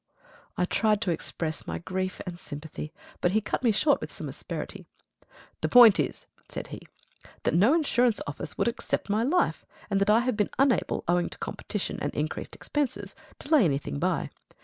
I 0.57 0.65
tried 0.65 0.99
to 1.01 1.11
express 1.11 1.67
my 1.67 1.77
grief 1.77 2.21
and 2.25 2.39
sympathy, 2.39 2.91
but 3.21 3.33
he 3.33 3.39
cut 3.39 3.61
me 3.61 3.71
short 3.71 4.01
with 4.01 4.11
some 4.11 4.27
asperity. 4.29 4.87
"The 5.61 5.69
point 5.69 5.99
is," 5.99 6.25
said 6.49 6.65
he, 6.73 6.87
"that 7.43 7.53
no 7.53 7.75
insurance 7.75 8.19
office 8.25 8.57
would 8.57 8.67
accept 8.67 9.11
my 9.11 9.21
life, 9.21 9.63
and 9.91 10.01
that 10.01 10.09
I 10.09 10.21
have 10.21 10.35
been 10.37 10.49
unable, 10.57 11.03
owing 11.07 11.29
to 11.29 11.37
competition 11.37 11.99
and 12.01 12.11
increased 12.15 12.55
expenses, 12.55 13.13
to 13.37 13.49
lay 13.49 13.63
anything 13.63 13.99
by. 13.99 14.31